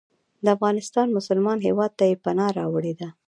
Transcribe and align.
د 0.43 0.45
افغانستان 0.55 1.07
مسلمان 1.17 1.57
هیواد 1.67 1.91
ته 1.99 2.03
یې 2.09 2.15
پناه 2.23 2.51
راوړې 2.59 2.93
ده. 2.99 3.07